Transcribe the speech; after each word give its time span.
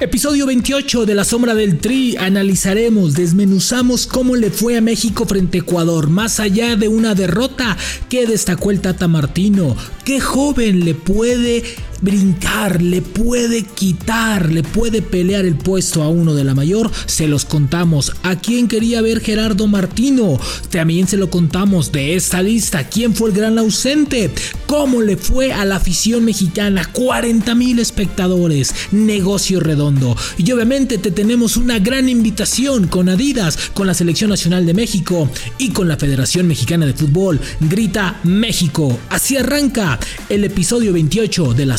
Episodio 0.00 0.46
28 0.46 1.04
de 1.04 1.14
La 1.14 1.24
Sombra 1.24 1.54
del 1.54 1.76
Tri. 1.76 2.16
Analizaremos, 2.16 3.12
desmenuzamos 3.12 4.06
cómo 4.06 4.34
le 4.34 4.50
fue 4.50 4.78
a 4.78 4.80
México 4.80 5.26
frente 5.26 5.58
a 5.58 5.60
Ecuador, 5.60 6.08
más 6.08 6.40
allá 6.40 6.74
de 6.74 6.88
una 6.88 7.14
derrota 7.14 7.76
que 8.08 8.26
destacó 8.26 8.70
el 8.70 8.80
Tata 8.80 9.08
Martino. 9.08 9.76
¿Qué 10.06 10.18
joven 10.18 10.86
le 10.86 10.94
puede 10.94 11.64
brincar, 12.00 12.82
le 12.82 13.02
puede 13.02 13.62
quitar, 13.62 14.50
le 14.50 14.62
puede 14.62 15.02
pelear 15.02 15.44
el 15.44 15.56
puesto 15.56 16.02
a 16.02 16.08
uno 16.08 16.34
de 16.34 16.44
la 16.44 16.54
mayor, 16.54 16.90
se 17.06 17.28
los 17.28 17.44
contamos. 17.44 18.12
¿A 18.22 18.36
quién 18.36 18.68
quería 18.68 19.02
ver 19.02 19.20
Gerardo 19.20 19.66
Martino? 19.66 20.38
También 20.70 21.08
se 21.08 21.16
lo 21.16 21.30
contamos 21.30 21.92
de 21.92 22.16
esta 22.16 22.42
lista. 22.42 22.88
¿Quién 22.88 23.14
fue 23.14 23.30
el 23.30 23.36
gran 23.36 23.58
ausente? 23.58 24.30
¿Cómo 24.66 25.02
le 25.02 25.16
fue 25.16 25.52
a 25.52 25.64
la 25.64 25.76
afición 25.76 26.24
mexicana? 26.24 26.88
40 26.92 27.54
mil 27.54 27.78
espectadores, 27.78 28.74
negocio 28.92 29.60
redondo. 29.60 30.16
Y 30.38 30.50
obviamente 30.52 30.98
te 30.98 31.10
tenemos 31.10 31.56
una 31.56 31.78
gran 31.78 32.08
invitación 32.08 32.86
con 32.86 33.08
Adidas, 33.08 33.58
con 33.74 33.86
la 33.86 33.94
Selección 33.94 34.30
Nacional 34.30 34.66
de 34.66 34.74
México 34.74 35.28
y 35.58 35.70
con 35.70 35.88
la 35.88 35.96
Federación 35.96 36.46
Mexicana 36.46 36.86
de 36.86 36.94
Fútbol. 36.94 37.40
Grita 37.60 38.20
México. 38.24 38.98
Así 39.08 39.36
arranca 39.36 39.98
el 40.28 40.44
episodio 40.44 40.92
28 40.92 41.54
de 41.54 41.66
la 41.66 41.78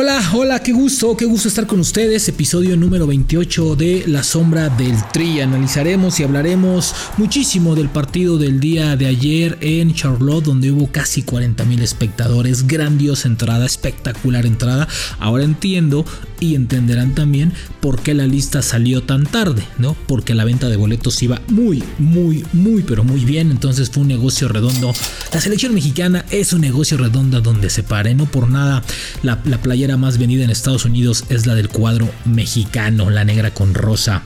Hola, 0.00 0.22
hola, 0.32 0.62
qué 0.62 0.70
gusto, 0.70 1.16
qué 1.16 1.24
gusto 1.24 1.48
estar 1.48 1.66
con 1.66 1.80
ustedes. 1.80 2.28
Episodio 2.28 2.76
número 2.76 3.04
28 3.08 3.74
de 3.74 4.04
La 4.06 4.22
Sombra 4.22 4.68
del 4.68 4.94
Tri. 5.12 5.40
Analizaremos 5.40 6.20
y 6.20 6.22
hablaremos 6.22 6.94
muchísimo 7.16 7.74
del 7.74 7.88
partido 7.88 8.38
del 8.38 8.60
día 8.60 8.94
de 8.94 9.06
ayer 9.06 9.58
en 9.60 9.92
Charlotte, 9.94 10.44
donde 10.44 10.70
hubo 10.70 10.86
casi 10.92 11.22
40 11.22 11.64
mil 11.64 11.82
espectadores. 11.82 12.68
Grandiosa 12.68 13.26
entrada, 13.26 13.66
espectacular 13.66 14.46
entrada. 14.46 14.86
Ahora 15.18 15.42
entiendo 15.42 16.04
y 16.38 16.54
entenderán 16.54 17.16
también 17.16 17.52
por 17.80 18.00
qué 18.00 18.14
la 18.14 18.28
lista 18.28 18.62
salió 18.62 19.02
tan 19.02 19.26
tarde, 19.26 19.64
¿no? 19.78 19.96
Porque 20.06 20.36
la 20.36 20.44
venta 20.44 20.68
de 20.68 20.76
boletos 20.76 21.20
iba 21.24 21.42
muy, 21.48 21.82
muy, 21.98 22.44
muy, 22.52 22.84
pero 22.84 23.02
muy 23.02 23.24
bien. 23.24 23.50
Entonces 23.50 23.90
fue 23.90 24.02
un 24.02 24.08
negocio 24.08 24.46
redondo. 24.46 24.94
La 25.32 25.40
selección 25.40 25.74
mexicana 25.74 26.24
es 26.30 26.52
un 26.52 26.60
negocio 26.60 26.98
redondo 26.98 27.40
donde 27.40 27.68
se 27.68 27.82
pare, 27.82 28.14
no 28.14 28.26
por 28.26 28.48
nada 28.48 28.84
la, 29.24 29.42
la 29.44 29.60
playa 29.60 29.87
más 29.96 30.18
vendida 30.18 30.44
en 30.44 30.50
Estados 30.50 30.84
Unidos 30.84 31.24
es 31.28 31.46
la 31.46 31.54
del 31.54 31.68
cuadro 31.68 32.08
mexicano, 32.24 33.10
la 33.10 33.24
negra 33.24 33.52
con 33.52 33.74
rosa 33.74 34.22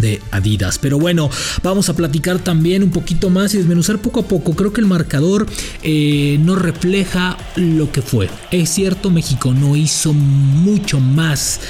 de 0.00 0.20
Adidas. 0.30 0.78
Pero 0.78 0.98
bueno, 0.98 1.30
vamos 1.62 1.88
a 1.88 1.96
platicar 1.96 2.38
también 2.38 2.82
un 2.82 2.90
poquito 2.90 3.30
más 3.30 3.54
y 3.54 3.58
desmenuzar 3.58 3.98
poco 3.98 4.20
a 4.20 4.28
poco. 4.28 4.54
Creo 4.54 4.72
que 4.72 4.80
el 4.80 4.86
marcador 4.86 5.46
eh, 5.82 6.38
no 6.40 6.56
refleja 6.56 7.36
lo 7.56 7.90
que 7.92 8.02
fue. 8.02 8.28
Es 8.50 8.70
cierto, 8.70 9.10
México 9.10 9.54
no 9.54 9.76
hizo 9.76 10.12
mucho 10.12 11.00
más 11.00 11.60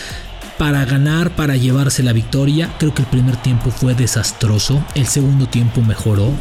para 0.59 0.85
ganar, 0.85 1.35
para 1.35 1.57
llevarse 1.57 2.03
la 2.03 2.13
victoria. 2.13 2.75
Creo 2.79 2.95
que 2.95 3.03
el 3.03 3.09
primer 3.09 3.37
tiempo 3.37 3.71
fue 3.71 3.95
desastroso. 3.95 4.85
El 4.95 5.07
segundo 5.07 5.47
tiempo 5.49 5.83
mejoró, 5.83 6.33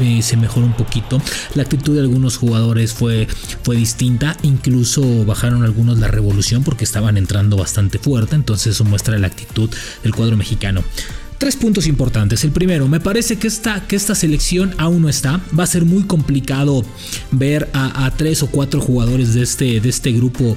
eh, 0.00 0.22
se 0.22 0.36
mejoró 0.36 0.66
un 0.66 0.74
poquito. 0.74 1.20
La 1.54 1.62
actitud 1.62 1.94
de 1.94 2.00
algunos 2.00 2.36
jugadores 2.36 2.92
fue, 2.92 3.26
fue 3.62 3.76
distinta. 3.76 4.36
Incluso 4.42 5.24
bajaron 5.24 5.62
algunos 5.62 5.98
la 5.98 6.08
revolución 6.08 6.62
porque 6.62 6.84
estaban 6.84 7.16
entrando 7.16 7.56
bastante 7.56 7.98
fuerte. 7.98 8.36
Entonces 8.36 8.74
eso 8.74 8.84
muestra 8.84 9.18
la 9.18 9.26
actitud 9.26 9.70
del 10.02 10.14
cuadro 10.14 10.36
mexicano. 10.36 10.82
Tres 11.38 11.56
puntos 11.56 11.86
importantes. 11.86 12.44
El 12.44 12.50
primero, 12.50 12.88
me 12.88 12.98
parece 12.98 13.36
que 13.36 13.46
esta, 13.46 13.86
que 13.86 13.94
esta 13.94 14.14
selección 14.14 14.74
aún 14.78 15.02
no 15.02 15.08
está. 15.10 15.40
Va 15.58 15.64
a 15.64 15.66
ser 15.66 15.84
muy 15.84 16.04
complicado 16.04 16.82
ver 17.30 17.68
a, 17.74 18.10
tres 18.16 18.42
o 18.42 18.46
cuatro 18.46 18.80
jugadores 18.80 19.34
de 19.34 19.42
este, 19.42 19.80
de 19.80 19.88
este 19.88 20.12
grupo 20.12 20.56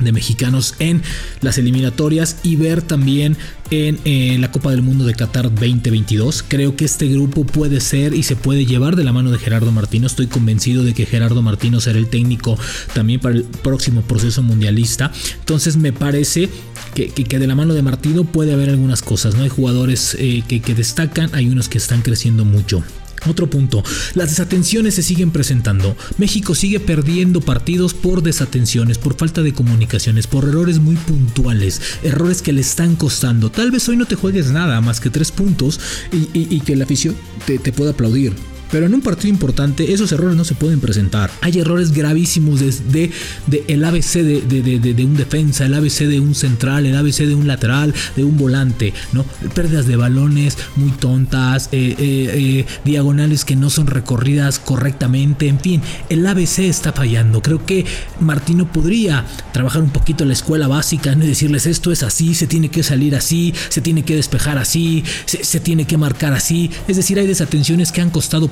de 0.00 0.12
mexicanos 0.12 0.74
en 0.78 1.02
las 1.40 1.58
eliminatorias 1.58 2.36
y 2.42 2.56
ver 2.56 2.82
también 2.82 3.36
en 3.70 3.98
eh, 4.04 4.36
la 4.40 4.50
Copa 4.50 4.70
del 4.70 4.82
Mundo 4.82 5.04
de 5.04 5.14
Qatar 5.14 5.44
2022. 5.44 6.44
Creo 6.46 6.76
que 6.76 6.84
este 6.84 7.06
grupo 7.08 7.44
puede 7.44 7.80
ser 7.80 8.14
y 8.14 8.22
se 8.22 8.36
puede 8.36 8.66
llevar 8.66 8.96
de 8.96 9.04
la 9.04 9.12
mano 9.12 9.30
de 9.30 9.38
Gerardo 9.38 9.70
Martino. 9.72 10.06
Estoy 10.06 10.26
convencido 10.26 10.82
de 10.82 10.94
que 10.94 11.06
Gerardo 11.06 11.42
Martino 11.42 11.80
será 11.80 11.98
el 11.98 12.08
técnico 12.08 12.58
también 12.94 13.20
para 13.20 13.36
el 13.36 13.44
próximo 13.44 14.02
proceso 14.02 14.42
mundialista. 14.42 15.12
Entonces 15.38 15.76
me 15.76 15.92
parece 15.92 16.48
que, 16.94 17.10
de 17.10 17.46
la 17.46 17.54
mano 17.54 17.74
de 17.74 17.82
Martino 17.82 18.24
puede 18.24 18.52
haber 18.52 18.70
algunas 18.70 19.02
cosas. 19.02 19.34
¿no? 19.36 19.42
Hay 19.44 19.48
jugadores 19.48 20.16
eh, 20.18 20.42
que, 20.46 20.60
que 20.60 20.74
destacan, 20.74 21.30
hay 21.34 21.48
unos 21.48 21.68
que 21.68 21.78
están 21.78 22.02
creciendo 22.02 22.44
mucho. 22.44 22.82
Otro 23.26 23.50
punto, 23.50 23.82
las 24.14 24.30
desatenciones 24.30 24.94
se 24.94 25.02
siguen 25.02 25.30
presentando. 25.30 25.96
México 26.18 26.54
sigue 26.54 26.80
perdiendo 26.80 27.40
partidos 27.40 27.94
por 27.94 28.22
desatenciones, 28.22 28.98
por 28.98 29.16
falta 29.16 29.42
de 29.42 29.52
comunicaciones, 29.52 30.26
por 30.26 30.44
errores 30.44 30.78
muy 30.78 30.96
puntuales, 30.96 31.80
errores 32.02 32.42
que 32.42 32.52
le 32.52 32.62
están 32.62 32.96
costando. 32.96 33.50
Tal 33.50 33.70
vez 33.70 33.88
hoy 33.88 33.96
no 33.96 34.06
te 34.06 34.16
juegues 34.16 34.50
nada 34.50 34.80
más 34.80 35.00
que 35.00 35.10
tres 35.10 35.32
puntos 35.32 35.80
y, 36.12 36.60
que 36.60 36.76
la 36.76 36.84
afición 36.84 37.16
te, 37.46 37.58
te 37.58 37.72
pueda 37.72 37.90
aplaudir. 37.90 38.49
Pero 38.70 38.86
en 38.86 38.94
un 38.94 39.00
partido 39.00 39.28
importante 39.28 39.92
esos 39.92 40.12
errores 40.12 40.36
no 40.36 40.44
se 40.44 40.54
pueden 40.54 40.80
presentar. 40.80 41.30
Hay 41.40 41.58
errores 41.58 41.92
gravísimos 41.92 42.60
desde 42.60 43.10
de, 43.46 43.64
el 43.68 43.84
ABC 43.84 44.22
de, 44.22 45.04
un 45.04 45.16
defensa, 45.16 45.66
el 45.66 45.74
ABC 45.74 46.06
de 46.06 46.20
un 46.20 46.34
central, 46.34 46.86
el 46.86 46.96
ABC 46.96 47.18
de 47.18 47.34
un 47.34 47.46
lateral, 47.46 47.94
de 48.16 48.24
un 48.24 48.36
volante, 48.36 48.92
¿no? 49.12 49.24
Pérdidas 49.54 49.86
de 49.86 49.96
balones 49.96 50.56
muy 50.76 50.90
tontas, 50.90 51.68
eh, 51.72 51.94
eh, 51.98 52.30
eh, 52.34 52.66
diagonales 52.84 53.44
que 53.44 53.56
no 53.56 53.70
son 53.70 53.86
recorridas 53.86 54.58
correctamente, 54.58 55.48
en 55.48 55.60
fin, 55.60 55.82
el 56.08 56.26
ABC 56.26 56.60
está 56.60 56.92
fallando. 56.92 57.42
Creo 57.42 57.64
que 57.64 57.84
Martino 58.20 58.70
podría 58.70 59.24
trabajar 59.52 59.82
un 59.82 59.90
poquito 59.90 60.24
la 60.24 60.32
escuela 60.32 60.68
básica, 60.68 61.14
¿no? 61.14 61.24
y 61.24 61.28
decirles 61.28 61.66
esto 61.66 61.92
es 61.92 62.02
así, 62.02 62.34
se 62.34 62.46
tiene 62.46 62.70
que 62.70 62.82
salir 62.82 63.14
así, 63.16 63.54
se 63.68 63.80
tiene 63.80 64.04
que 64.04 64.16
despejar 64.16 64.58
así, 64.58 65.04
se 65.26 65.60
tiene 65.60 65.86
que 65.86 65.96
marcar 65.96 66.32
así. 66.32 66.70
Es 66.88 66.96
decir, 66.96 67.18
hay 67.18 67.26
desatenciones 67.26 67.92
que 67.92 68.00
han 68.00 68.10
costado 68.10 68.48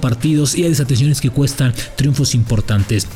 y 0.54 0.62
hay 0.62 0.70
desatenciones 0.70 1.20
que 1.20 1.30
cuestan 1.30 1.74
triunfos 1.96 2.34
importantes. 2.34 3.06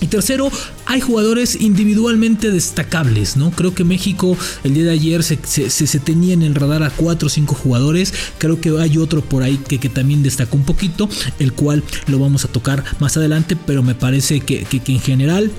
Y 0.00 0.08
tercero, 0.08 0.50
hay 0.84 1.00
jugadores 1.00 1.58
individualmente 1.58 2.50
destacables, 2.50 3.36
¿no? 3.36 3.50
Creo 3.50 3.74
que 3.74 3.82
México 3.82 4.36
el 4.62 4.74
día 4.74 4.84
de 4.84 4.90
ayer 4.90 5.22
se, 5.22 5.38
se, 5.70 5.98
tenía 6.00 6.34
en 6.34 6.42
el 6.42 6.54
radar 6.54 6.82
a 6.82 6.90
4 6.90 7.26
o 7.26 7.30
5 7.30 7.54
jugadores. 7.54 8.12
Creo 8.36 8.60
que 8.60 8.78
hay 8.78 8.98
otro 8.98 9.22
por 9.22 9.42
ahí 9.42 9.56
que, 9.56 9.78
que, 9.80 9.88
también 9.88 10.22
destacó 10.22 10.58
un 10.58 10.64
poquito, 10.64 11.08
el 11.38 11.54
cual 11.54 11.82
lo 12.08 12.18
vamos 12.18 12.44
a 12.44 12.48
tocar 12.48 12.84
más 13.00 13.16
adelante, 13.16 13.56
pero 13.56 13.82
me 13.82 13.94
parece 13.94 14.40
que, 14.40 14.64
que, 14.64 14.80
que 14.80 14.92
en 14.92 15.00
general 15.00 15.50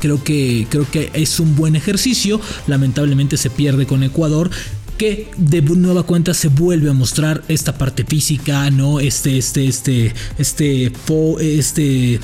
creo 0.00 0.22
que, 0.22 0.66
creo 0.68 0.90
que 0.90 1.10
es 1.14 1.38
un 1.38 1.54
buen 1.54 1.76
ejercicio. 1.76 2.40
Lamentablemente 2.66 3.36
se 3.36 3.50
pierde 3.50 3.86
con 3.86 4.02
Ecuador 4.02 4.50
que 4.96 5.30
de 5.36 5.62
nueva 5.62 6.04
cuenta 6.04 6.34
se 6.34 6.48
vuelve 6.48 6.90
a 6.90 6.92
mostrar 6.92 7.42
esta 7.48 7.76
parte 7.76 8.04
física, 8.04 8.70
¿no? 8.70 9.00
Este, 9.00 9.38
este, 9.38 9.66
este, 9.66 10.12
este, 10.38 10.92
este, 11.40 12.20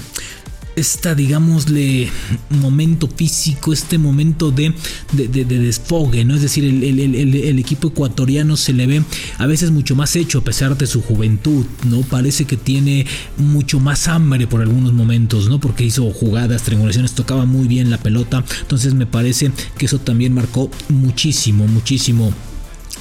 esta, 0.76 1.14
digámosle, 1.14 2.08
momento 2.50 3.08
físico, 3.08 3.72
este 3.72 3.98
momento 3.98 4.50
de, 4.50 4.72
de, 5.12 5.44
desfogue, 5.44 6.24
¿no? 6.24 6.34
Es 6.34 6.42
decir, 6.42 6.64
el, 6.64 7.58
equipo 7.58 7.88
ecuatoriano 7.88 8.56
se 8.56 8.72
le 8.72 8.86
ve 8.86 9.02
a 9.38 9.46
veces 9.46 9.70
mucho 9.70 9.96
más 9.96 10.14
hecho 10.16 10.38
a 10.38 10.44
pesar 10.44 10.78
de 10.78 10.86
su 10.86 11.02
juventud, 11.02 11.66
¿no? 11.84 12.02
Parece 12.02 12.44
que 12.44 12.56
tiene 12.56 13.06
mucho 13.36 13.80
más 13.80 14.08
hambre 14.08 14.46
por 14.46 14.60
algunos 14.60 14.92
momentos, 14.92 15.48
¿no? 15.48 15.60
Porque 15.60 15.84
hizo 15.84 16.10
jugadas, 16.12 16.62
triangulaciones, 16.62 17.12
tocaba 17.12 17.46
muy 17.46 17.66
bien 17.66 17.90
la 17.90 17.98
pelota, 17.98 18.44
entonces 18.60 18.94
me 18.94 19.06
parece 19.06 19.50
que 19.76 19.86
eso 19.86 19.98
también 19.98 20.32
marcó 20.32 20.70
muchísimo, 20.88 21.66
muchísimo 21.66 22.32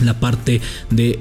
la 0.02 0.20
parte 0.20 0.62
de, 0.90 1.20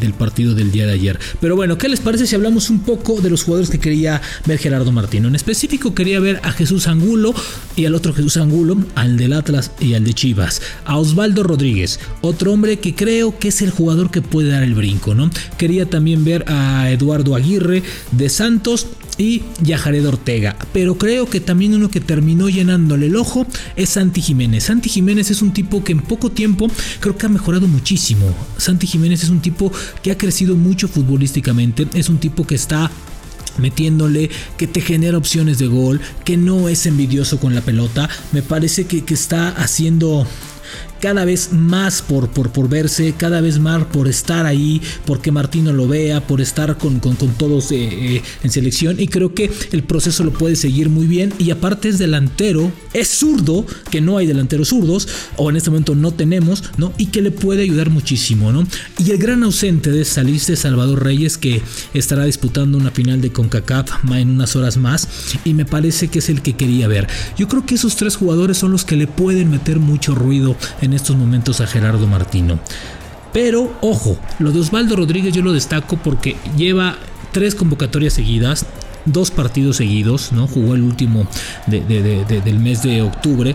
del 0.00 0.12
partido 0.14 0.54
del 0.54 0.72
día 0.72 0.86
de 0.86 0.92
ayer. 0.92 1.18
Pero 1.40 1.56
bueno, 1.56 1.78
¿qué 1.78 1.88
les 1.88 2.00
parece 2.00 2.26
si 2.26 2.34
hablamos 2.34 2.70
un 2.70 2.80
poco 2.80 3.20
de 3.20 3.30
los 3.30 3.42
jugadores 3.42 3.70
que 3.70 3.78
quería 3.78 4.20
ver 4.46 4.58
Gerardo 4.58 4.92
Martino? 4.92 5.28
En 5.28 5.34
específico 5.34 5.94
quería 5.94 6.20
ver 6.20 6.40
a 6.42 6.52
Jesús 6.52 6.86
Angulo 6.86 7.34
y 7.76 7.86
al 7.86 7.94
otro 7.94 8.12
Jesús 8.12 8.36
Angulo, 8.36 8.76
al 8.94 9.16
del 9.16 9.32
Atlas 9.32 9.72
y 9.80 9.94
al 9.94 10.04
de 10.04 10.14
Chivas. 10.14 10.62
A 10.84 10.98
Osvaldo 10.98 11.42
Rodríguez, 11.42 12.00
otro 12.20 12.52
hombre 12.52 12.78
que 12.78 12.94
creo 12.94 13.38
que 13.38 13.48
es 13.48 13.62
el 13.62 13.70
jugador 13.70 14.10
que 14.10 14.22
puede 14.22 14.50
dar 14.50 14.62
el 14.62 14.74
brinco, 14.74 15.14
¿no? 15.14 15.30
Quería 15.58 15.86
también 15.86 16.24
ver 16.24 16.44
a 16.48 16.90
Eduardo 16.90 17.34
Aguirre 17.34 17.82
de 18.12 18.28
Santos 18.28 18.86
y 19.20 19.42
Yajared 19.62 20.06
Ortega. 20.06 20.56
Pero 20.72 20.96
creo 20.96 21.28
que 21.28 21.40
también 21.40 21.74
uno 21.74 21.90
que 21.90 22.00
terminó 22.00 22.48
llenándole 22.48 23.06
el 23.06 23.16
ojo 23.16 23.46
es 23.76 23.90
Santi 23.90 24.20
Jiménez. 24.20 24.64
Santi 24.64 24.88
Jiménez 24.88 25.30
es 25.30 25.42
un 25.42 25.52
tipo 25.52 25.84
que 25.84 25.92
en 25.92 26.00
poco 26.00 26.30
tiempo 26.30 26.68
creo 27.00 27.16
que 27.16 27.26
ha 27.26 27.28
mejorado 27.28 27.68
muchísimo. 27.68 28.34
Santi 28.56 28.86
Jiménez 28.86 29.22
es 29.22 29.30
un 29.30 29.40
tipo 29.40 29.72
que 30.02 30.10
ha 30.10 30.18
crecido 30.18 30.56
mucho 30.56 30.88
futbolísticamente. 30.88 31.86
Es 31.94 32.08
un 32.08 32.18
tipo 32.18 32.46
que 32.46 32.54
está 32.54 32.90
metiéndole, 33.58 34.30
que 34.56 34.66
te 34.66 34.80
genera 34.80 35.18
opciones 35.18 35.58
de 35.58 35.66
gol, 35.66 36.00
que 36.24 36.36
no 36.36 36.68
es 36.68 36.86
envidioso 36.86 37.38
con 37.38 37.54
la 37.54 37.60
pelota. 37.60 38.08
Me 38.32 38.42
parece 38.42 38.86
que, 38.86 39.04
que 39.04 39.14
está 39.14 39.48
haciendo 39.50 40.26
cada 41.00 41.24
vez 41.24 41.52
más 41.52 42.02
por, 42.02 42.28
por, 42.28 42.50
por 42.50 42.68
verse, 42.68 43.14
cada 43.16 43.40
vez 43.40 43.58
más 43.58 43.84
por 43.86 44.08
estar 44.08 44.46
ahí, 44.46 44.80
porque 45.06 45.32
Martino 45.32 45.72
lo 45.72 45.88
vea, 45.88 46.26
por 46.26 46.40
estar 46.40 46.76
con, 46.78 47.00
con, 47.00 47.16
todos 47.16 47.72
eh, 47.72 47.88
eh, 47.90 48.22
en 48.42 48.50
selección 48.50 49.00
y 49.00 49.08
creo 49.08 49.34
que 49.34 49.50
el 49.72 49.82
proceso 49.82 50.24
lo 50.24 50.32
puede 50.32 50.56
seguir 50.56 50.88
muy 50.88 51.06
bien 51.06 51.32
y 51.38 51.50
aparte 51.50 51.88
es 51.88 51.98
delantero, 51.98 52.70
es 52.92 53.08
zurdo, 53.08 53.66
que 53.90 54.00
no 54.00 54.18
hay 54.18 54.26
delanteros 54.26 54.68
zurdos 54.68 55.08
o 55.36 55.50
en 55.50 55.56
este 55.56 55.70
momento 55.70 55.94
no 55.94 56.12
tenemos, 56.12 56.64
¿no? 56.76 56.92
Y 56.98 57.06
que 57.06 57.22
le 57.22 57.30
puede 57.30 57.62
ayudar 57.62 57.90
muchísimo, 57.90 58.52
¿no? 58.52 58.66
Y 58.98 59.10
el 59.10 59.18
gran 59.18 59.42
ausente 59.42 59.90
de 59.90 60.02
esta 60.02 60.22
lista 60.22 60.52
es 60.52 60.60
Salvador 60.60 61.04
Reyes 61.04 61.38
que 61.38 61.62
estará 61.94 62.24
disputando 62.24 62.78
una 62.78 62.90
final 62.90 63.20
de 63.20 63.32
CONCACAF 63.32 63.90
en 64.12 64.30
unas 64.30 64.56
horas 64.56 64.76
más 64.76 65.08
y 65.44 65.54
me 65.54 65.64
parece 65.64 66.08
que 66.08 66.18
es 66.18 66.28
el 66.28 66.42
que 66.42 66.54
quería 66.54 66.88
ver. 66.88 67.08
Yo 67.36 67.48
creo 67.48 67.64
que 67.64 67.76
esos 67.76 67.96
tres 67.96 68.16
jugadores 68.16 68.58
son 68.58 68.72
los 68.72 68.84
que 68.84 68.96
le 68.96 69.06
pueden 69.06 69.50
meter 69.50 69.78
mucho 69.78 70.14
ruido 70.14 70.56
en 70.80 70.89
estos 70.94 71.16
momentos 71.16 71.60
a 71.60 71.66
Gerardo 71.66 72.06
Martino. 72.06 72.58
Pero 73.32 73.72
ojo, 73.80 74.18
lo 74.38 74.50
de 74.52 74.60
Osvaldo 74.60 74.96
Rodríguez 74.96 75.32
yo 75.32 75.42
lo 75.42 75.52
destaco 75.52 75.96
porque 75.96 76.36
lleva 76.56 76.96
tres 77.32 77.54
convocatorias 77.54 78.12
seguidas, 78.12 78.66
dos 79.04 79.30
partidos 79.30 79.76
seguidos, 79.76 80.32
¿no? 80.32 80.46
Jugó 80.46 80.74
el 80.74 80.82
último 80.82 81.26
del 81.66 82.58
mes 82.58 82.82
de 82.82 83.02
octubre 83.02 83.54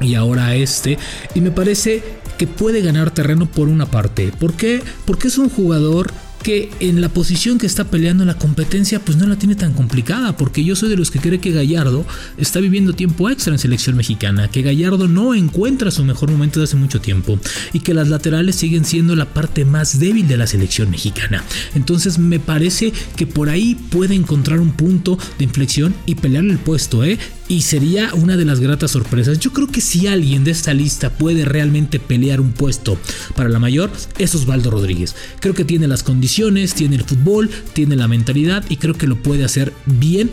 y 0.00 0.14
ahora 0.14 0.54
este. 0.56 0.98
Y 1.34 1.40
me 1.40 1.50
parece 1.50 2.02
que 2.38 2.46
puede 2.46 2.80
ganar 2.80 3.10
terreno 3.12 3.46
por 3.46 3.68
una 3.68 3.86
parte. 3.86 4.32
¿Por 4.38 4.54
qué? 4.54 4.82
Porque 5.04 5.28
es 5.28 5.38
un 5.38 5.48
jugador 5.48 6.12
que 6.44 6.70
en 6.78 7.00
la 7.00 7.08
posición 7.08 7.58
que 7.58 7.66
está 7.66 7.84
peleando 7.84 8.24
la 8.26 8.34
competencia 8.34 9.00
pues 9.00 9.16
no 9.16 9.26
la 9.26 9.36
tiene 9.36 9.56
tan 9.56 9.72
complicada 9.72 10.36
porque 10.36 10.62
yo 10.62 10.76
soy 10.76 10.90
de 10.90 10.96
los 10.96 11.10
que 11.10 11.18
cree 11.18 11.40
que 11.40 11.52
Gallardo 11.52 12.04
está 12.36 12.60
viviendo 12.60 12.92
tiempo 12.92 13.30
extra 13.30 13.54
en 13.54 13.58
selección 13.58 13.96
mexicana, 13.96 14.48
que 14.50 14.60
Gallardo 14.60 15.08
no 15.08 15.34
encuentra 15.34 15.90
su 15.90 16.04
mejor 16.04 16.30
momento 16.30 16.60
desde 16.60 16.72
hace 16.72 16.76
mucho 16.76 17.00
tiempo 17.00 17.38
y 17.72 17.80
que 17.80 17.94
las 17.94 18.08
laterales 18.08 18.56
siguen 18.56 18.84
siendo 18.84 19.16
la 19.16 19.24
parte 19.24 19.64
más 19.64 19.98
débil 19.98 20.28
de 20.28 20.36
la 20.36 20.46
selección 20.46 20.90
mexicana. 20.90 21.42
Entonces 21.74 22.18
me 22.18 22.38
parece 22.38 22.92
que 23.16 23.26
por 23.26 23.48
ahí 23.48 23.74
puede 23.74 24.14
encontrar 24.14 24.60
un 24.60 24.72
punto 24.72 25.18
de 25.38 25.44
inflexión 25.44 25.94
y 26.04 26.14
pelearle 26.16 26.52
el 26.52 26.58
puesto, 26.58 27.04
¿eh? 27.04 27.18
y 27.48 27.62
sería 27.62 28.14
una 28.14 28.36
de 28.36 28.44
las 28.44 28.60
gratas 28.60 28.92
sorpresas. 28.92 29.38
Yo 29.38 29.52
creo 29.52 29.68
que 29.68 29.80
si 29.80 30.06
alguien 30.06 30.44
de 30.44 30.50
esta 30.50 30.72
lista 30.72 31.10
puede 31.10 31.44
realmente 31.44 31.98
pelear 31.98 32.40
un 32.40 32.52
puesto 32.52 32.98
para 33.36 33.48
la 33.48 33.58
mayor, 33.58 33.90
es 34.18 34.34
Osvaldo 34.34 34.70
Rodríguez. 34.70 35.14
Creo 35.40 35.54
que 35.54 35.64
tiene 35.64 35.86
las 35.86 36.02
condiciones, 36.02 36.33
tiene 36.74 36.96
el 36.96 37.04
fútbol, 37.04 37.50
tiene 37.72 37.96
la 37.96 38.08
mentalidad 38.08 38.64
y 38.68 38.76
creo 38.76 38.94
que 38.94 39.06
lo 39.06 39.16
puede 39.16 39.44
hacer 39.44 39.72
bien 39.86 40.30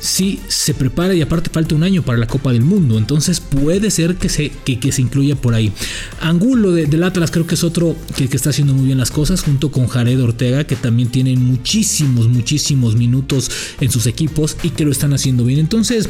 si 0.00 0.38
se 0.48 0.74
prepara 0.74 1.14
y 1.14 1.22
aparte 1.22 1.48
falta 1.48 1.74
un 1.74 1.82
año 1.82 2.02
para 2.02 2.18
la 2.18 2.26
Copa 2.26 2.52
del 2.52 2.62
Mundo. 2.62 2.98
Entonces 2.98 3.40
puede 3.40 3.90
ser 3.90 4.16
que 4.16 4.28
se, 4.28 4.50
que, 4.50 4.92
se 4.92 5.00
incluya 5.00 5.36
por 5.36 5.54
ahí. 5.54 5.72
Angulo 6.20 6.72
de, 6.72 6.86
del 6.86 7.02
Atlas 7.04 7.30
creo 7.30 7.46
que 7.46 7.54
es 7.54 7.64
otro 7.64 7.96
que, 8.16 8.28
que, 8.28 8.36
está 8.36 8.50
haciendo 8.50 8.74
muy 8.74 8.86
bien 8.86 8.98
las 8.98 9.10
cosas 9.10 9.42
junto 9.42 9.70
con 9.70 9.86
Jared 9.86 10.20
Ortega 10.20 10.64
que 10.64 10.76
también 10.76 11.08
tienen 11.08 11.42
muchísimos, 11.42 12.28
muchísimos 12.28 12.96
minutos 12.96 13.50
en 13.80 13.90
sus 13.90 14.06
equipos 14.06 14.56
y 14.62 14.70
que 14.70 14.84
lo 14.84 14.90
están 14.90 15.14
haciendo 15.14 15.44
bien. 15.44 15.60
Entonces 15.60 16.08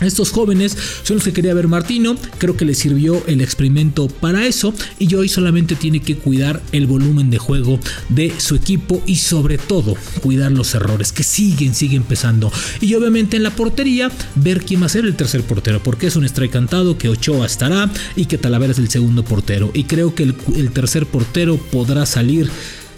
estos 0.00 0.30
jóvenes 0.30 0.76
son 1.02 1.16
los 1.16 1.24
que 1.24 1.32
quería 1.32 1.54
ver 1.54 1.68
Martino, 1.68 2.16
creo 2.38 2.56
que 2.56 2.64
le 2.64 2.74
sirvió 2.74 3.22
el 3.26 3.40
experimento 3.40 4.08
para 4.08 4.46
eso 4.46 4.74
y 4.98 5.14
hoy 5.14 5.28
solamente 5.28 5.74
tiene 5.76 6.00
que 6.00 6.16
cuidar 6.16 6.62
el 6.72 6.86
volumen 6.86 7.30
de 7.30 7.38
juego 7.38 7.78
de 8.08 8.32
su 8.38 8.54
equipo 8.54 9.02
y 9.06 9.16
sobre 9.16 9.58
todo 9.58 9.96
cuidar 10.22 10.52
los 10.52 10.74
errores 10.74 11.12
que 11.12 11.22
siguen, 11.22 11.74
siguen 11.74 12.02
pesando. 12.02 12.52
Y 12.80 12.94
obviamente 12.94 13.36
en 13.36 13.42
la 13.42 13.54
portería 13.54 14.10
ver 14.34 14.64
quién 14.64 14.82
va 14.82 14.86
a 14.86 14.90
ser 14.90 15.04
el 15.04 15.16
tercer 15.16 15.42
portero, 15.42 15.82
porque 15.82 16.06
es 16.06 16.16
un 16.16 16.24
strike 16.24 16.52
cantado 16.52 16.98
que 16.98 17.08
Ochoa 17.08 17.46
estará 17.46 17.90
y 18.16 18.26
que 18.26 18.38
Talavera 18.38 18.72
es 18.72 18.78
el 18.78 18.90
segundo 18.90 19.24
portero. 19.24 19.70
Y 19.74 19.84
creo 19.84 20.14
que 20.14 20.24
el, 20.24 20.34
el 20.56 20.70
tercer 20.70 21.06
portero 21.06 21.56
podrá 21.56 22.06
salir 22.06 22.50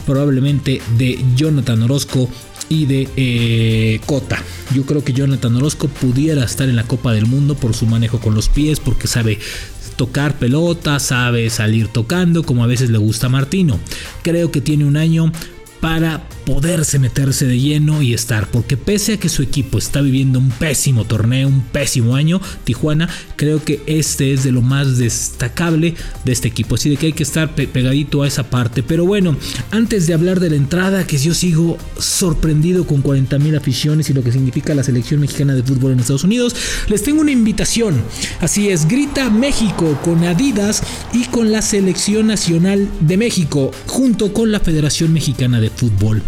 probablemente 0.06 0.80
de 0.96 1.22
Jonathan 1.36 1.82
Orozco 1.82 2.28
y 2.68 2.86
de 2.86 3.08
eh, 3.16 4.00
Cota. 4.06 4.42
Yo 4.74 4.84
creo 4.84 5.04
que 5.04 5.12
Jonathan 5.12 5.54
Orozco 5.56 5.88
pudiera 5.88 6.44
estar 6.44 6.68
en 6.68 6.76
la 6.76 6.84
Copa 6.84 7.12
del 7.12 7.26
Mundo 7.26 7.54
por 7.54 7.74
su 7.74 7.86
manejo 7.86 8.20
con 8.20 8.34
los 8.34 8.48
pies, 8.48 8.80
porque 8.80 9.06
sabe 9.06 9.38
tocar 9.96 10.38
pelota, 10.38 10.98
sabe 10.98 11.50
salir 11.50 11.88
tocando, 11.88 12.42
como 12.42 12.64
a 12.64 12.66
veces 12.66 12.90
le 12.90 12.98
gusta 12.98 13.26
a 13.26 13.30
Martino. 13.30 13.78
Creo 14.22 14.50
que 14.50 14.60
tiene 14.60 14.84
un 14.84 14.96
año 14.96 15.30
para 15.84 16.26
poderse 16.46 16.98
meterse 16.98 17.46
de 17.46 17.60
lleno 17.60 18.00
y 18.00 18.14
estar, 18.14 18.50
porque 18.50 18.78
pese 18.78 19.14
a 19.14 19.16
que 19.18 19.28
su 19.28 19.42
equipo 19.42 19.76
está 19.76 20.00
viviendo 20.00 20.38
un 20.38 20.48
pésimo 20.48 21.04
torneo, 21.04 21.46
un 21.46 21.60
pésimo 21.60 22.16
año, 22.16 22.40
Tijuana, 22.64 23.06
creo 23.36 23.62
que 23.62 23.82
este 23.84 24.32
es 24.32 24.44
de 24.44 24.52
lo 24.52 24.62
más 24.62 24.96
destacable 24.96 25.94
de 26.24 26.32
este 26.32 26.48
equipo, 26.48 26.76
así 26.76 26.88
de 26.88 26.96
que 26.96 27.06
hay 27.06 27.12
que 27.12 27.22
estar 27.22 27.54
pegadito 27.54 28.22
a 28.22 28.26
esa 28.26 28.48
parte. 28.48 28.82
Pero 28.82 29.04
bueno, 29.04 29.36
antes 29.72 30.06
de 30.06 30.14
hablar 30.14 30.40
de 30.40 30.48
la 30.48 30.56
entrada, 30.56 31.06
que 31.06 31.18
yo 31.18 31.34
sigo 31.34 31.76
sorprendido 31.98 32.86
con 32.86 33.02
40 33.02 33.38
mil 33.38 33.54
aficiones 33.54 34.08
y 34.08 34.14
lo 34.14 34.24
que 34.24 34.32
significa 34.32 34.74
la 34.74 34.84
selección 34.84 35.20
mexicana 35.20 35.54
de 35.54 35.62
fútbol 35.62 35.92
en 35.92 36.00
Estados 36.00 36.24
Unidos, 36.24 36.56
les 36.88 37.02
tengo 37.02 37.20
una 37.20 37.32
invitación. 37.32 38.02
Así 38.40 38.70
es, 38.70 38.88
grita 38.88 39.28
México 39.28 40.00
con 40.02 40.24
Adidas 40.24 40.82
y 41.12 41.24
con 41.26 41.52
la 41.52 41.60
selección 41.60 42.28
nacional 42.28 42.88
de 43.00 43.18
México, 43.18 43.70
junto 43.84 44.32
con 44.32 44.50
la 44.50 44.60
Federación 44.60 45.12
Mexicana 45.12 45.60
de 45.60 45.73
Fútbol. 45.74 46.22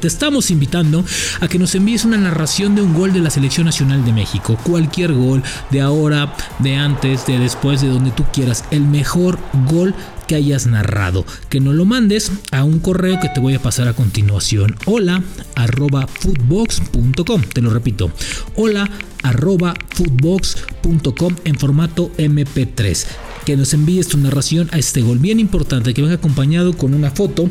Te 0.00 0.06
estamos 0.06 0.52
invitando 0.52 1.04
a 1.40 1.48
que 1.48 1.58
nos 1.58 1.74
envíes 1.74 2.04
una 2.04 2.16
narración 2.16 2.76
de 2.76 2.82
un 2.82 2.94
gol 2.94 3.12
de 3.12 3.20
la 3.20 3.30
Selección 3.30 3.66
Nacional 3.66 4.04
de 4.04 4.12
México. 4.12 4.56
Cualquier 4.62 5.12
gol 5.12 5.42
de 5.70 5.80
ahora, 5.80 6.36
de 6.60 6.76
antes, 6.76 7.26
de 7.26 7.38
después, 7.38 7.80
de 7.80 7.88
donde 7.88 8.12
tú 8.12 8.24
quieras. 8.32 8.64
El 8.70 8.82
mejor 8.82 9.40
gol 9.68 9.94
que 10.28 10.36
hayas 10.36 10.66
narrado. 10.66 11.24
Que 11.48 11.58
nos 11.58 11.74
lo 11.74 11.84
mandes 11.84 12.30
a 12.52 12.62
un 12.62 12.78
correo 12.78 13.18
que 13.18 13.28
te 13.30 13.40
voy 13.40 13.54
a 13.54 13.62
pasar 13.62 13.88
a 13.88 13.94
continuación. 13.94 14.76
Hola 14.86 15.22
arroba 15.56 16.06
footbox.com. 16.06 17.42
Te 17.42 17.60
lo 17.60 17.70
repito. 17.70 18.12
Hola 18.54 18.88
arroba 19.24 19.74
footbox.com 19.94 21.34
en 21.44 21.58
formato 21.58 22.12
MP3 22.18 23.06
que 23.44 23.56
nos 23.56 23.72
envíes 23.72 24.08
tu 24.08 24.18
narración 24.18 24.68
a 24.72 24.78
este 24.78 25.00
gol 25.00 25.18
bien 25.18 25.40
importante 25.40 25.94
que 25.94 26.02
venga 26.02 26.16
acompañado 26.16 26.76
con 26.76 26.92
una 26.92 27.10
foto 27.10 27.48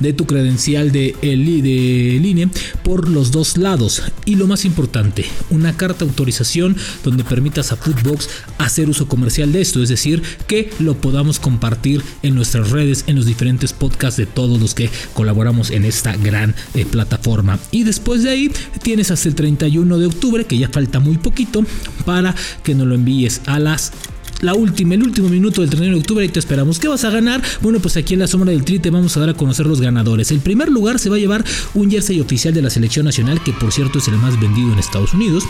de 0.00 0.12
tu 0.12 0.26
credencial 0.26 0.92
de, 0.92 1.16
de 1.22 2.18
línea 2.20 2.48
por 2.82 3.08
los 3.08 3.30
dos 3.30 3.56
lados. 3.56 4.02
Y 4.24 4.36
lo 4.36 4.46
más 4.46 4.64
importante 4.64 5.24
una 5.50 5.76
carta 5.76 6.04
de 6.04 6.10
autorización 6.10 6.76
donde 7.02 7.24
permitas 7.24 7.72
a 7.72 7.76
Footbox 7.76 8.28
hacer 8.58 8.88
uso 8.88 9.08
comercial 9.08 9.52
de 9.52 9.60
esto 9.60 9.82
es 9.82 9.88
decir 9.88 10.22
que 10.46 10.70
lo 10.78 10.94
podamos 10.94 11.38
compartir 11.38 12.02
en 12.22 12.34
nuestras 12.34 12.70
redes 12.70 13.04
en 13.06 13.16
los 13.16 13.26
diferentes 13.26 13.72
podcasts 13.72 14.16
de 14.16 14.26
todos 14.26 14.60
los 14.60 14.74
que 14.74 14.90
colaboramos 15.12 15.70
en 15.70 15.84
esta 15.84 16.16
gran 16.16 16.54
eh, 16.74 16.84
plataforma. 16.84 17.58
Y 17.70 17.84
después 17.84 18.22
de 18.22 18.30
ahí 18.30 18.50
tienes 18.82 19.10
hasta 19.10 19.28
el 19.28 19.34
31 19.34 19.98
de 19.98 20.06
octubre 20.06 20.44
que 20.44 20.58
ya 20.58 20.68
falta 20.68 21.00
muy 21.00 21.18
poquito 21.18 21.64
para 22.04 22.34
que 22.62 22.74
nos 22.74 22.86
lo 22.86 22.94
envíes 22.94 23.40
a 23.46 23.58
las 23.58 23.92
la 24.40 24.54
última, 24.54 24.94
el 24.94 25.02
último 25.02 25.28
minuto 25.28 25.60
del 25.60 25.70
31 25.70 25.96
de 25.96 26.00
octubre 26.00 26.24
y 26.24 26.28
te 26.28 26.38
esperamos. 26.38 26.78
¿Qué 26.78 26.88
vas 26.88 27.04
a 27.04 27.10
ganar? 27.10 27.42
Bueno, 27.60 27.80
pues 27.80 27.96
aquí 27.96 28.14
en 28.14 28.20
la 28.20 28.26
sombra 28.26 28.50
del 28.50 28.64
tri 28.64 28.78
te 28.78 28.90
vamos 28.90 29.16
a 29.16 29.20
dar 29.20 29.30
a 29.30 29.34
conocer 29.34 29.66
los 29.66 29.80
ganadores. 29.80 30.30
El 30.30 30.40
primer 30.40 30.68
lugar 30.68 30.98
se 30.98 31.10
va 31.10 31.16
a 31.16 31.18
llevar 31.18 31.44
un 31.74 31.90
jersey 31.90 32.20
oficial 32.20 32.54
de 32.54 32.62
la 32.62 32.70
selección 32.70 33.04
nacional, 33.04 33.42
que 33.42 33.52
por 33.52 33.72
cierto 33.72 33.98
es 33.98 34.08
el 34.08 34.16
más 34.16 34.38
vendido 34.40 34.72
en 34.72 34.78
Estados 34.78 35.14
Unidos. 35.14 35.44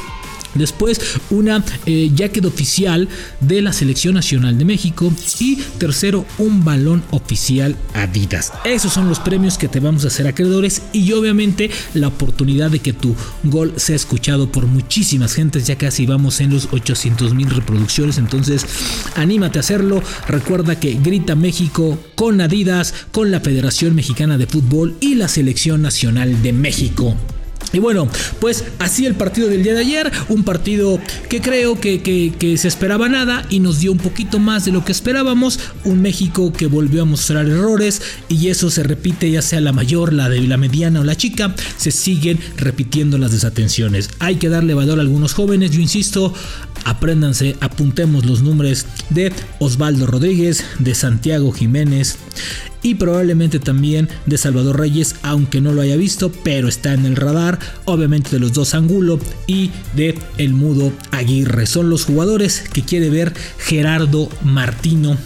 Después 0.54 1.00
una 1.30 1.64
eh, 1.86 2.10
jacket 2.14 2.44
oficial 2.44 3.08
de 3.40 3.62
la 3.62 3.72
Selección 3.72 4.14
Nacional 4.14 4.58
de 4.58 4.64
México. 4.64 5.12
Y 5.40 5.56
tercero, 5.78 6.24
un 6.38 6.64
balón 6.64 7.02
oficial 7.10 7.76
Adidas. 7.94 8.52
Esos 8.64 8.92
son 8.92 9.08
los 9.08 9.20
premios 9.20 9.58
que 9.58 9.68
te 9.68 9.80
vamos 9.80 10.04
a 10.04 10.08
hacer 10.08 10.26
acreedores. 10.26 10.82
Y 10.92 11.12
obviamente 11.12 11.70
la 11.94 12.08
oportunidad 12.08 12.70
de 12.70 12.80
que 12.80 12.92
tu 12.92 13.14
gol 13.44 13.74
sea 13.76 13.96
escuchado 13.96 14.50
por 14.50 14.66
muchísimas 14.66 15.34
gentes. 15.34 15.66
Ya 15.66 15.76
casi 15.76 16.06
vamos 16.06 16.40
en 16.40 16.50
los 16.50 16.68
800 16.72 17.34
mil 17.34 17.50
reproducciones. 17.50 18.18
Entonces 18.18 18.66
anímate 19.16 19.58
a 19.58 19.60
hacerlo. 19.60 20.02
Recuerda 20.28 20.78
que 20.78 20.94
grita 20.94 21.34
México 21.34 21.98
con 22.14 22.40
Adidas, 22.40 22.94
con 23.12 23.30
la 23.30 23.40
Federación 23.40 23.94
Mexicana 23.94 24.38
de 24.38 24.46
Fútbol 24.46 24.96
y 25.00 25.14
la 25.14 25.28
Selección 25.28 25.82
Nacional 25.82 26.42
de 26.42 26.52
México. 26.52 27.16
Y 27.72 27.78
bueno, 27.78 28.08
pues 28.40 28.64
así 28.78 29.06
el 29.06 29.14
partido 29.14 29.48
del 29.48 29.62
día 29.62 29.74
de 29.74 29.80
ayer, 29.80 30.12
un 30.28 30.44
partido 30.44 31.00
que 31.28 31.40
creo 31.40 31.80
que, 31.80 32.54
se 32.56 32.68
esperaba 32.68 33.08
nada 33.08 33.44
y 33.50 33.60
nos 33.60 33.80
dio 33.80 33.90
un 33.92 33.98
poquito 33.98 34.38
más 34.38 34.64
de 34.64 34.72
lo 34.72 34.84
que 34.84 34.92
esperábamos, 34.92 35.58
un 35.84 36.00
México 36.02 36.52
que 36.52 36.66
volvió 36.66 37.02
a 37.02 37.04
mostrar 37.04 37.46
errores 37.46 38.00
y 38.28 38.48
eso 38.48 38.70
se 38.70 38.82
repite 38.82 39.30
ya 39.30 39.42
sea 39.42 39.60
la 39.60 39.72
mayor, 39.72 40.12
la 40.12 40.28
de 40.28 40.40
la 40.42 40.56
mediana 40.56 41.00
o 41.00 41.04
la 41.04 41.16
chica, 41.16 41.54
se 41.76 41.90
siguen 41.90 42.38
repitiendo 42.56 43.18
las 43.18 43.32
desatenciones. 43.32 44.10
Hay 44.18 44.36
que 44.36 44.48
darle 44.48 44.74
valor 44.74 44.98
a 44.98 45.02
algunos 45.02 45.32
jóvenes, 45.32 45.70
yo 45.72 45.80
insisto, 45.80 46.32
apréndanse, 46.84 47.56
apuntemos 47.60 48.24
los 48.24 48.42
nombres 48.42 48.86
de 49.10 49.32
Osvaldo 49.58 50.06
Rodríguez, 50.06 50.64
de 50.78 50.94
Santiago 50.94 51.52
Jiménez 51.52 52.18
y 52.84 52.94
probablemente 52.94 53.58
también 53.58 54.08
de 54.26 54.38
Salvador 54.38 54.78
Reyes, 54.78 55.16
aunque 55.22 55.60
no 55.60 55.72
lo 55.72 55.80
haya 55.80 55.96
visto, 55.96 56.30
pero 56.44 56.68
está 56.68 56.92
en 56.92 57.06
el 57.06 57.16
radar, 57.16 57.58
obviamente 57.86 58.30
de 58.30 58.38
los 58.38 58.52
dos 58.52 58.74
Angulo 58.74 59.18
y 59.48 59.70
de 59.96 60.16
el 60.38 60.52
mudo 60.52 60.92
Aguirre. 61.10 61.66
Son 61.66 61.90
los 61.90 62.04
jugadores 62.04 62.62
que 62.72 62.82
quiere 62.82 63.10
ver 63.10 63.32
Gerardo 63.58 64.28
Martino 64.44 65.16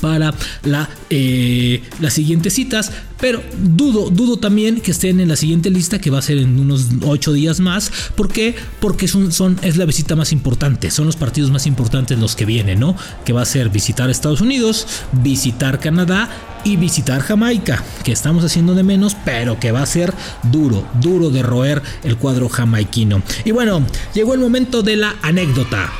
para 0.00 0.34
la, 0.64 0.90
eh, 1.10 1.82
las 2.00 2.12
siguientes 2.12 2.52
citas. 2.52 2.92
Pero 3.20 3.40
dudo, 3.56 4.10
dudo 4.10 4.36
también 4.36 4.80
que 4.80 4.90
estén 4.90 5.20
en 5.20 5.28
la 5.28 5.36
siguiente 5.36 5.70
lista, 5.70 6.00
que 6.00 6.10
va 6.10 6.18
a 6.18 6.22
ser 6.22 6.38
en 6.38 6.58
unos 6.58 6.88
8 7.02 7.32
días 7.32 7.60
más. 7.60 7.92
¿Por 8.16 8.28
qué? 8.28 8.54
Porque 8.80 9.06
son, 9.06 9.30
son, 9.30 9.58
es 9.62 9.76
la 9.76 9.84
visita 9.84 10.16
más 10.16 10.32
importante, 10.32 10.90
son 10.90 11.06
los 11.06 11.16
partidos 11.16 11.52
más 11.52 11.66
importantes 11.66 12.18
los 12.18 12.34
que 12.34 12.44
vienen, 12.44 12.80
¿no? 12.80 12.96
Que 13.24 13.32
va 13.32 13.42
a 13.42 13.46
ser 13.46 13.68
visitar 13.68 14.10
Estados 14.10 14.40
Unidos, 14.40 14.86
visitar 15.22 15.78
Canadá 15.78 16.28
y 16.64 16.76
visitar 16.76 17.20
Jamaica, 17.20 17.82
que 18.04 18.12
estamos 18.12 18.44
haciendo 18.44 18.74
de 18.74 18.82
menos, 18.82 19.16
pero 19.24 19.58
que 19.58 19.72
va 19.72 19.82
a 19.82 19.86
ser 19.86 20.12
duro, 20.44 20.84
duro 21.00 21.30
de 21.30 21.42
roer 21.42 21.82
el 22.04 22.16
cuadro 22.16 22.48
jamaiquino. 22.48 23.22
Y 23.44 23.50
bueno, 23.50 23.84
llegó 24.14 24.34
el 24.34 24.40
momento 24.40 24.82
de 24.82 24.96
la 24.96 25.16
anécdota. 25.22 25.90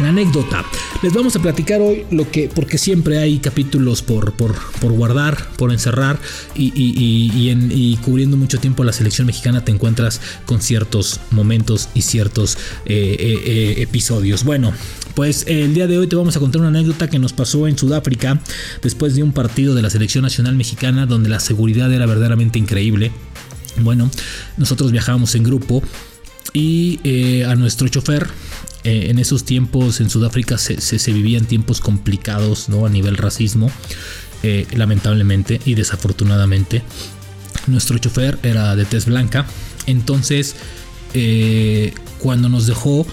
La 0.00 0.10
anécdota. 0.10 0.64
Les 1.02 1.12
vamos 1.12 1.34
a 1.34 1.42
platicar 1.42 1.80
hoy 1.80 2.06
lo 2.12 2.30
que, 2.30 2.48
porque 2.48 2.78
siempre 2.78 3.18
hay 3.18 3.40
capítulos 3.40 4.00
por, 4.02 4.32
por, 4.34 4.54
por 4.80 4.92
guardar, 4.92 5.48
por 5.56 5.72
encerrar 5.72 6.20
y, 6.54 6.72
y, 6.74 7.96
cubriendo 8.04 8.36
mucho 8.36 8.60
tiempo 8.60 8.84
la 8.84 8.92
selección 8.92 9.26
mexicana 9.26 9.64
te 9.64 9.72
encuentras 9.72 10.20
con 10.46 10.60
ciertos 10.60 11.18
momentos 11.32 11.88
y 11.94 12.02
ciertos 12.02 12.56
eh, 12.84 13.16
eh, 13.18 13.42
eh, 13.44 13.82
episodios. 13.82 14.44
Bueno, 14.44 14.72
pues 15.14 15.44
el 15.48 15.74
día 15.74 15.88
de 15.88 15.98
hoy 15.98 16.06
te 16.06 16.14
vamos 16.14 16.36
a 16.36 16.40
contar 16.40 16.60
una 16.60 16.68
anécdota 16.68 17.10
que 17.10 17.18
nos 17.18 17.32
pasó 17.32 17.66
en 17.66 17.76
Sudáfrica 17.76 18.40
después 18.82 19.16
de 19.16 19.24
un 19.24 19.32
partido 19.32 19.74
de 19.74 19.82
la 19.82 19.90
selección 19.90 20.22
nacional 20.22 20.54
mexicana 20.54 21.06
donde 21.06 21.28
la 21.28 21.40
seguridad 21.40 21.92
era 21.92 22.06
verdaderamente 22.06 22.60
increíble. 22.60 23.10
Bueno, 23.80 24.10
nosotros 24.56 24.92
viajábamos 24.92 25.34
en 25.34 25.42
grupo 25.42 25.82
y 26.52 27.42
a 27.44 27.54
nuestro 27.56 27.88
chofer 27.88 28.28
eh, 28.88 29.10
en 29.10 29.18
esos 29.18 29.44
tiempos 29.44 30.00
en 30.00 30.08
Sudáfrica 30.08 30.56
se, 30.56 31.12
vivían 31.12 31.44
tiempos 31.44 31.82
complicados 31.82 32.70
¿no? 32.70 32.86
a 32.86 32.88
nivel 32.88 33.18
racismo, 33.18 33.70
eh, 34.42 34.66
lamentablemente 34.74 35.60
y 35.66 35.74
desafortunadamente. 35.74 36.82
Nuestro 37.66 37.98
chofer 37.98 38.38
era 38.42 38.74
de 38.76 38.86
tez 38.86 39.04
blanca, 39.04 39.44
entonces 39.84 40.56
eh, 41.12 41.92
cuando 42.18 42.48
nos 42.48 42.66
dejó 42.66 43.06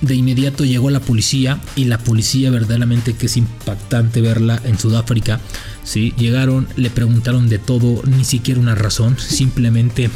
de 0.00 0.14
inmediato 0.14 0.64
llegó 0.64 0.90
la 0.90 1.00
policía 1.00 1.58
y 1.74 1.86
la 1.86 1.98
policía 1.98 2.52
verdaderamente 2.52 3.14
que 3.14 3.26
es 3.26 3.36
impactante 3.36 4.20
verla 4.20 4.62
en 4.62 4.78
Sudáfrica. 4.78 5.40
¿sí? 5.82 6.14
Llegaron, 6.16 6.68
le 6.76 6.88
preguntaron 6.88 7.48
de 7.48 7.58
todo, 7.58 8.00
ni 8.04 8.24
siquiera 8.24 8.60
una 8.60 8.76
razón, 8.76 9.16
simplemente 9.18 10.08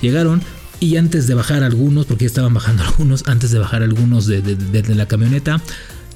llegaron, 0.00 0.42
y 0.80 0.96
antes 0.96 1.26
de 1.26 1.34
bajar 1.34 1.62
algunos, 1.62 2.06
porque 2.06 2.24
ya 2.24 2.28
estaban 2.28 2.54
bajando 2.54 2.82
algunos, 2.88 3.24
antes 3.26 3.50
de 3.50 3.58
bajar 3.58 3.82
algunos 3.82 4.26
de, 4.26 4.84
la 4.94 5.06
camioneta, 5.06 5.60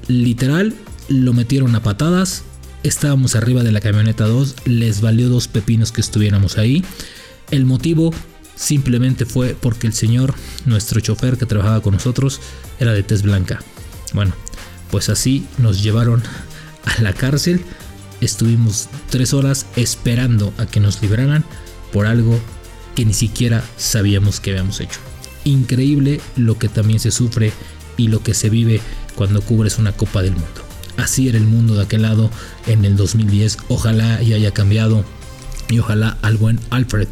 literal 0.09 0.75
lo 1.09 1.33
metieron 1.33 1.75
a 1.75 1.83
patadas. 1.83 2.45
Estábamos 2.83 3.35
arriba 3.35 3.63
de 3.63 3.73
la 3.73 3.81
camioneta 3.81 4.27
2, 4.27 4.57
les 4.67 5.01
valió 5.01 5.29
dos 5.29 5.49
pepinos 5.49 5.91
que 5.91 6.01
estuviéramos 6.01 6.59
ahí. 6.59 6.85
El 7.51 7.65
motivo 7.65 8.13
simplemente 8.55 9.25
fue 9.25 9.57
porque 9.59 9.87
el 9.87 9.95
señor, 9.95 10.35
nuestro 10.67 11.01
chofer 11.01 11.39
que 11.39 11.47
trabajaba 11.47 11.81
con 11.81 11.95
nosotros, 11.95 12.41
era 12.79 12.93
de 12.93 13.03
tez 13.03 13.23
blanca. 13.23 13.61
Bueno, 14.13 14.33
pues 14.91 15.09
así 15.09 15.47
nos 15.59 15.83
llevaron 15.83 16.23
a 16.85 17.03
la 17.03 17.13
cárcel. 17.13 17.63
Estuvimos 18.21 18.89
tres 19.11 19.33
horas 19.33 19.67
esperando 19.77 20.53
a 20.59 20.67
que 20.67 20.81
nos 20.81 21.01
liberaran 21.03 21.45
por 21.93 22.07
algo 22.07 22.39
que 22.99 23.05
ni 23.05 23.15
siquiera 23.15 23.63
sabíamos 23.77 24.41
que 24.41 24.51
habíamos 24.51 24.81
hecho. 24.81 24.99
Increíble 25.45 26.21
lo 26.35 26.59
que 26.59 26.69
también 26.69 26.99
se 26.99 27.13
sufre 27.13 27.53
y 27.97 28.09
lo 28.09 28.25
que 28.25 28.35
se 28.35 28.51
vive 28.51 28.81
cuando 29.15 29.41
cubres 29.41 29.79
una 29.79 29.93
Copa 29.93 30.21
del 30.21 30.33
Mundo. 30.33 30.65
Así 30.97 31.29
era 31.29 31.39
el 31.39 31.45
mundo 31.45 31.77
de 31.77 31.85
aquel 31.85 32.03
lado 32.03 32.29
en 32.67 32.85
el 32.85 32.97
2010. 32.97 33.59
Ojalá 33.69 34.21
y 34.21 34.33
haya 34.33 34.51
cambiado 34.51 35.05
y 35.71 35.79
ojalá 35.79 36.19
al 36.23 36.37
buen 36.37 36.59
Alfred 36.71 37.09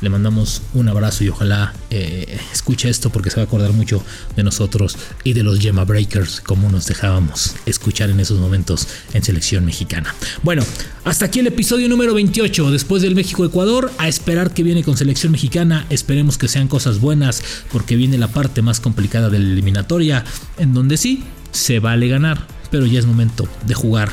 le 0.00 0.10
mandamos 0.10 0.62
un 0.74 0.88
abrazo 0.88 1.24
y 1.24 1.28
ojalá 1.28 1.74
eh, 1.90 2.38
escuche 2.52 2.88
esto 2.88 3.10
porque 3.10 3.30
se 3.30 3.36
va 3.36 3.42
a 3.42 3.44
acordar 3.46 3.72
mucho 3.72 4.04
de 4.36 4.44
nosotros 4.44 4.96
y 5.24 5.32
de 5.32 5.42
los 5.42 5.58
Gemma 5.58 5.84
Breakers 5.84 6.40
como 6.40 6.70
nos 6.70 6.86
dejábamos 6.86 7.56
escuchar 7.66 8.10
en 8.10 8.20
esos 8.20 8.38
momentos 8.38 8.86
en 9.12 9.24
selección 9.24 9.64
mexicana. 9.64 10.14
Bueno, 10.42 10.62
hasta 11.04 11.26
aquí 11.26 11.40
el 11.40 11.48
episodio 11.48 11.88
número 11.88 12.14
28 12.14 12.70
después 12.70 13.02
del 13.02 13.16
México-Ecuador 13.16 13.90
a 13.98 14.08
esperar 14.08 14.54
que 14.54 14.62
viene 14.62 14.84
con 14.84 14.96
selección 14.96 15.32
mexicana. 15.32 15.86
Esperemos 15.90 16.38
que 16.38 16.48
sean 16.48 16.68
cosas 16.68 17.00
buenas 17.00 17.42
porque 17.72 17.96
viene 17.96 18.18
la 18.18 18.28
parte 18.28 18.62
más 18.62 18.78
complicada 18.80 19.30
de 19.30 19.40
la 19.40 19.46
eliminatoria 19.46 20.24
en 20.58 20.74
donde 20.74 20.96
sí 20.96 21.24
se 21.50 21.80
vale 21.80 22.08
ganar, 22.08 22.46
pero 22.70 22.86
ya 22.86 23.00
es 23.00 23.06
momento 23.06 23.48
de 23.66 23.74
jugar 23.74 24.12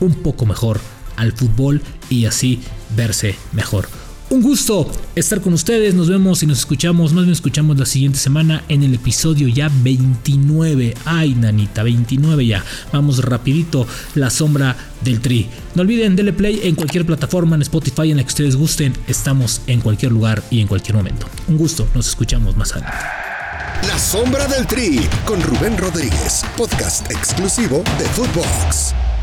un 0.00 0.14
poco 0.22 0.46
mejor 0.46 0.80
al 1.16 1.32
fútbol 1.32 1.82
y 2.08 2.26
así 2.26 2.60
verse 2.96 3.34
mejor. 3.52 3.88
Un 4.28 4.42
gusto 4.42 4.90
estar 5.14 5.40
con 5.40 5.52
ustedes. 5.52 5.94
Nos 5.94 6.08
vemos 6.08 6.42
y 6.42 6.46
nos 6.46 6.58
escuchamos. 6.58 7.12
Más 7.12 7.24
bien 7.24 7.32
escuchamos 7.32 7.78
la 7.78 7.86
siguiente 7.86 8.18
semana 8.18 8.64
en 8.68 8.82
el 8.82 8.94
episodio 8.94 9.46
ya 9.46 9.70
29. 9.82 10.94
Ay, 11.04 11.34
nanita, 11.34 11.84
29 11.84 12.44
ya. 12.44 12.64
Vamos 12.92 13.24
rapidito. 13.24 13.86
La 14.16 14.30
sombra 14.30 14.76
del 15.04 15.20
tri. 15.20 15.46
No 15.76 15.82
olviden, 15.82 16.16
dele 16.16 16.32
play 16.32 16.60
en 16.64 16.74
cualquier 16.74 17.06
plataforma, 17.06 17.54
en 17.54 17.62
Spotify, 17.62 18.10
en 18.10 18.16
la 18.16 18.24
que 18.24 18.28
ustedes 18.28 18.56
gusten. 18.56 18.94
Estamos 19.06 19.60
en 19.68 19.80
cualquier 19.80 20.10
lugar 20.10 20.42
y 20.50 20.60
en 20.60 20.66
cualquier 20.66 20.96
momento. 20.96 21.28
Un 21.46 21.56
gusto. 21.56 21.86
Nos 21.94 22.08
escuchamos 22.08 22.56
más 22.56 22.72
adelante. 22.72 22.98
La 23.86 23.98
sombra 23.98 24.48
del 24.48 24.66
tri 24.66 25.00
con 25.24 25.40
Rubén 25.40 25.78
Rodríguez. 25.78 26.42
Podcast 26.56 27.08
exclusivo 27.12 27.84
de 27.98 28.04
Footbox. 28.06 29.15